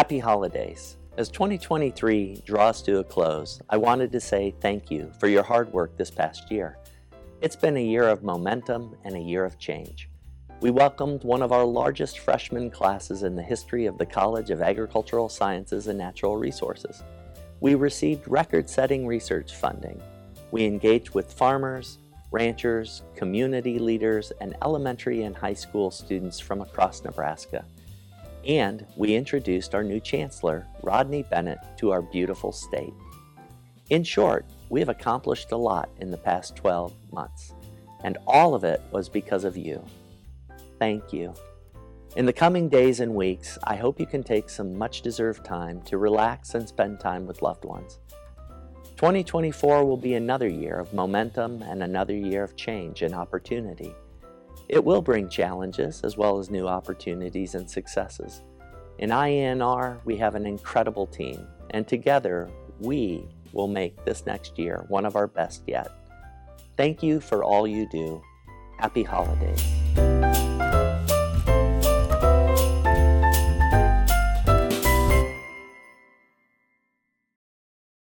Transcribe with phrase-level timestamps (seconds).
[0.00, 0.96] Happy holidays.
[1.18, 5.70] As 2023 draws to a close, I wanted to say thank you for your hard
[5.74, 6.78] work this past year.
[7.42, 10.08] It's been a year of momentum and a year of change.
[10.62, 14.62] We welcomed one of our largest freshman classes in the history of the College of
[14.62, 17.02] Agricultural Sciences and Natural Resources.
[17.60, 20.00] We received record setting research funding.
[20.50, 21.98] We engaged with farmers,
[22.30, 27.66] ranchers, community leaders, and elementary and high school students from across Nebraska.
[28.46, 32.94] And we introduced our new chancellor, Rodney Bennett, to our beautiful state.
[33.90, 37.54] In short, we have accomplished a lot in the past 12 months,
[38.04, 39.84] and all of it was because of you.
[40.78, 41.34] Thank you.
[42.16, 45.82] In the coming days and weeks, I hope you can take some much deserved time
[45.82, 47.98] to relax and spend time with loved ones.
[48.96, 53.94] 2024 will be another year of momentum and another year of change and opportunity.
[54.70, 58.42] It will bring challenges as well as new opportunities and successes.
[58.98, 64.84] In IANR, we have an incredible team, and together we will make this next year
[64.86, 65.90] one of our best yet.
[66.76, 68.22] Thank you for all you do.
[68.78, 69.79] Happy holidays.